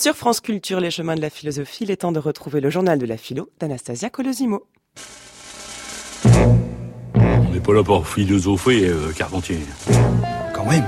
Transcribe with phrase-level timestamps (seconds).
[0.00, 3.00] Sur France Culture, les chemins de la philosophie, il est temps de retrouver le journal
[3.00, 4.62] de la philo d'Anastasia Colosimo.
[6.24, 9.58] On n'est pas là pour philosopher, euh, Carpentier.
[10.54, 10.84] Quand même.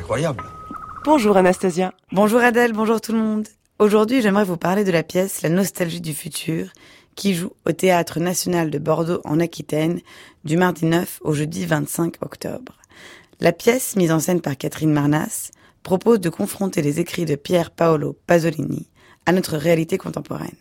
[0.00, 0.42] Incroyable.
[1.04, 1.94] Bonjour Anastasia.
[2.10, 3.46] Bonjour Adèle, bonjour tout le monde.
[3.78, 6.70] Aujourd'hui, j'aimerais vous parler de la pièce La nostalgie du futur,
[7.14, 10.00] qui joue au Théâtre national de Bordeaux en Aquitaine
[10.42, 12.72] du mardi 9 au jeudi 25 octobre.
[13.38, 15.52] La pièce, mise en scène par Catherine Marnas,
[15.84, 18.88] propose de confronter les écrits de Pier Paolo Pasolini
[19.26, 20.56] à notre réalité contemporaine.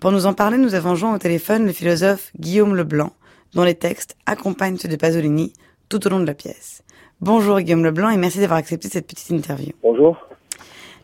[0.00, 3.12] Pour nous en parler, nous avons joint au téléphone le philosophe Guillaume Leblanc,
[3.54, 5.52] dont les textes accompagnent ceux de Pasolini
[5.88, 6.82] tout au long de la pièce.
[7.20, 9.72] Bonjour Guillaume Leblanc et merci d'avoir accepté cette petite interview.
[9.82, 10.16] Bonjour.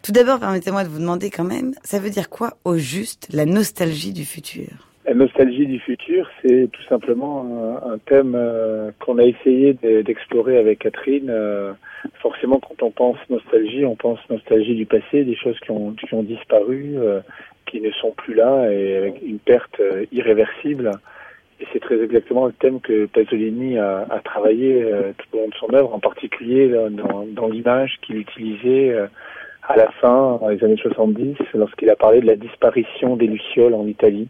[0.02, 3.45] Tout d'abord, permettez-moi de vous demander quand même, ça veut dire quoi au juste la
[3.47, 4.69] nostalgie du futur?
[5.05, 7.42] La nostalgie du futur, c'est tout simplement
[7.84, 11.28] un, un thème euh, qu'on a essayé de- d'explorer avec Catherine.
[11.28, 11.72] Euh,
[12.20, 16.95] forcément, quand on pense nostalgie, on pense nostalgie du passé, des choses qui ont, disparu,
[16.97, 17.20] euh,
[17.66, 20.91] qui ne sont plus là, et avec une perte euh, irréversible.
[21.61, 25.55] Et c'est très exactement le thème que Pasolini a, travaillé euh, tout au long de
[25.55, 28.97] son œuvre, en particulier dans, l'image qu'il utilisait
[29.69, 33.75] à la fin, dans les années 70, lorsqu'il a parlé de la disparition des lucioles
[33.75, 34.28] en Italie,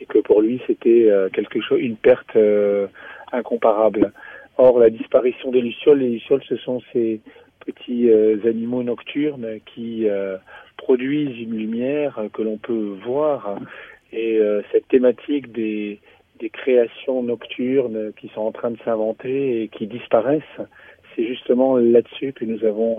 [0.00, 2.36] et que pour lui c'était quelque chose, une perte
[3.32, 4.12] incomparable.
[4.62, 7.22] Or, la disparition des lucioles, les lucioles, ce sont ces
[7.64, 10.36] petits euh, animaux nocturnes qui euh,
[10.76, 13.58] produisent une lumière que l'on peut voir.
[14.12, 15.98] Et euh, cette thématique des,
[16.40, 20.60] des créations nocturnes qui sont en train de s'inventer et qui disparaissent,
[21.16, 22.98] c'est justement là-dessus que nous avons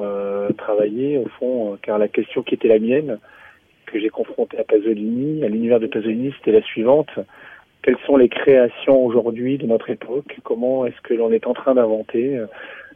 [0.58, 3.20] travaillé, au fond, car la question qui était la mienne,
[3.86, 7.12] que j'ai confrontée à Pasolini, à l'univers de Pasolini, c'était la suivante.
[7.84, 10.38] Quelles sont les créations aujourd'hui de notre époque?
[10.44, 12.38] Comment est-ce que l'on est en train d'inventer?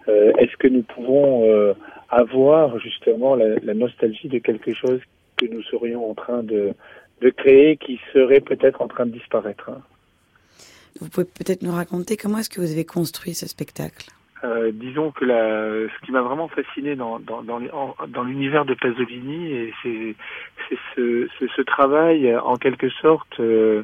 [0.08, 1.74] Euh, Est-ce que nous pouvons euh,
[2.10, 5.00] avoir justement la, la nostalgie de quelque chose
[5.38, 6.74] que nous serions en train de,
[7.22, 9.70] de créer qui serait peut-être en train de disparaître?
[9.72, 9.82] Hein
[11.02, 14.10] Vous pouvez peut-être nous raconter comment est-ce que vous avez construit ce spectacle?
[14.44, 18.24] Euh, disons que la, ce qui m'a vraiment fasciné dans, dans, dans, les- en- dans
[18.24, 20.16] l'univers de Pasolini, et c'est,
[20.70, 23.82] c'est ce, ce, ce travail en quelque sorte euh,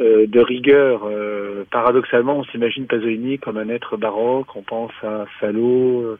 [0.00, 1.02] euh, de rigueur.
[1.04, 6.16] Euh, paradoxalement, on s'imagine Pasolini comme un être baroque, on pense à Salo,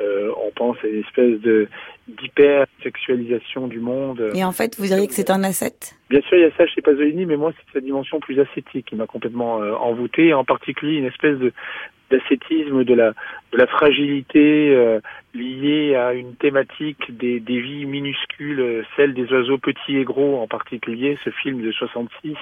[0.00, 1.68] euh, on pense à une espèce de
[2.06, 4.30] d'hyper-sexualisation du monde.
[4.34, 5.96] Et en fait, vous diriez que c'est un ascète?
[6.10, 8.86] Bien sûr, il y a ça chez Pasolini, mais moi, c'est sa dimension plus ascétique
[8.86, 11.52] qui m'a complètement envoûté, en particulier une espèce de
[12.10, 13.14] d'ascétisme de la
[13.52, 15.00] de la fragilité euh,
[15.32, 20.46] liée à une thématique des, des vies minuscules, celle des oiseaux petits et gros, en
[20.46, 22.36] particulier ce film de 66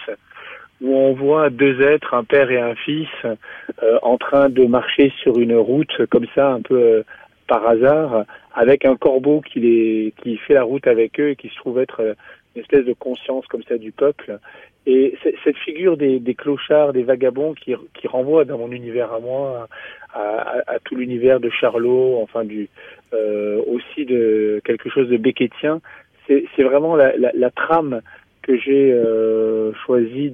[0.80, 5.12] où on voit deux êtres, un père et un fils, euh, en train de marcher
[5.22, 7.02] sur une route comme ça, un peu euh,
[7.46, 8.24] par hasard,
[8.54, 11.78] avec un corbeau qui les qui fait la route avec eux et qui se trouve
[11.78, 12.14] être euh,
[12.54, 14.38] une espèce de conscience comme ça du peuple.
[14.84, 19.20] Et cette figure des, des clochards, des vagabonds qui, qui renvoie dans mon univers à
[19.20, 19.68] moi,
[20.12, 22.68] à, à- à tout l'univers de Charlot, enfin du
[23.14, 25.80] euh, aussi de quelque chose de beckettien,
[26.26, 28.00] c'est c'est vraiment la, la, la trame
[28.42, 30.30] que j'ai euh, choisi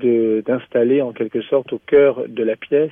[0.47, 2.91] d'installer en quelque sorte au cœur de la pièce,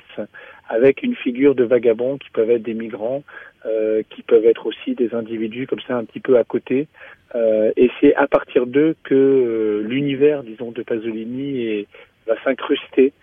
[0.69, 3.23] avec une figure de vagabond qui peuvent être des migrants,
[3.65, 6.87] euh, qui peuvent être aussi des individus comme ça un petit peu à côté.
[7.35, 11.87] Euh, et c'est à partir d'eux que l'univers, disons, de Pasolini est-
[12.27, 13.13] va s'incruster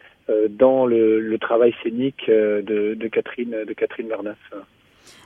[0.48, 4.08] dans le, le travail scénique de, de Catherine de Catherine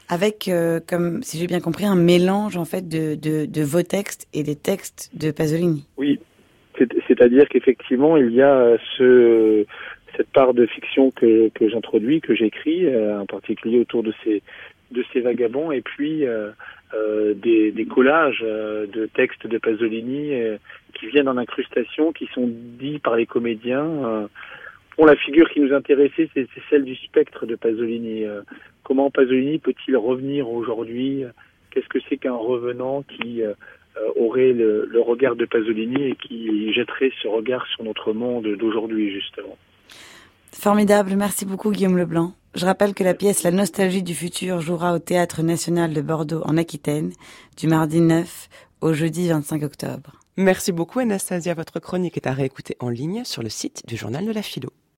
[0.08, 3.82] avec, euh, comme si j'ai bien compris, un mélange en fait de, de, de vos
[3.82, 5.86] textes et des textes de Pasolini.
[5.96, 6.18] Oui,
[7.06, 9.66] c'est-à-dire qu'effectivement, il y a euh, ce,
[10.16, 14.42] cette part de fiction que, j'introduis, que j'écris, euh, en particulier autour de ces,
[15.20, 16.50] vagabonds, et puis euh,
[17.34, 20.32] des, collages de textes de Pasolini
[20.94, 24.28] qui viennent en incrustation, qui sont dits par les comédiens.
[24.96, 28.24] Bon, la figure qui nous intéressait, c'est celle du spectre de Pasolini.
[28.84, 31.24] Comment Pasolini peut-il revenir aujourd'hui?
[31.70, 33.42] Qu'est-ce que c'est qu'un revenant qui
[34.16, 39.10] aurait le, le regard de Pasolini et qui jetterait ce regard sur notre monde d'aujourd'hui,
[39.12, 39.56] justement.
[40.52, 42.32] Formidable, merci beaucoup Guillaume Leblanc.
[42.54, 46.42] Je rappelle que la pièce La nostalgie du futur jouera au Théâtre national de Bordeaux
[46.44, 47.12] en Aquitaine
[47.56, 48.48] du mardi 9
[48.80, 50.12] au jeudi 25 octobre.
[50.36, 54.26] Merci beaucoup Anastasia, votre chronique est à réécouter en ligne sur le site du journal
[54.26, 54.70] de la philo.